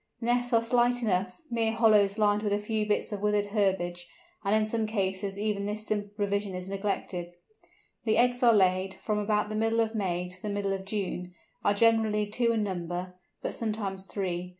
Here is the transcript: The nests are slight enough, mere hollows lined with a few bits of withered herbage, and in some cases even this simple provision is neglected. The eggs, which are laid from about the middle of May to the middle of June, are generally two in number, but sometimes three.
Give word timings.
The 0.19 0.25
nests 0.25 0.51
are 0.51 0.63
slight 0.63 1.03
enough, 1.03 1.43
mere 1.51 1.73
hollows 1.73 2.17
lined 2.17 2.41
with 2.41 2.53
a 2.53 2.57
few 2.57 2.87
bits 2.87 3.11
of 3.11 3.21
withered 3.21 3.45
herbage, 3.53 4.07
and 4.43 4.55
in 4.55 4.65
some 4.65 4.87
cases 4.87 5.37
even 5.37 5.67
this 5.67 5.85
simple 5.85 6.09
provision 6.15 6.55
is 6.55 6.67
neglected. 6.67 7.33
The 8.05 8.17
eggs, 8.17 8.37
which 8.37 8.43
are 8.49 8.53
laid 8.55 8.95
from 8.95 9.19
about 9.19 9.49
the 9.49 9.55
middle 9.55 9.79
of 9.79 9.93
May 9.93 10.27
to 10.27 10.41
the 10.41 10.49
middle 10.49 10.73
of 10.73 10.85
June, 10.85 11.35
are 11.63 11.75
generally 11.75 12.25
two 12.25 12.51
in 12.51 12.63
number, 12.63 13.13
but 13.43 13.53
sometimes 13.53 14.07
three. 14.07 14.49